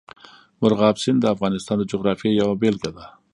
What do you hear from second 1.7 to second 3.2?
د جغرافیې یوه بېلګه ده.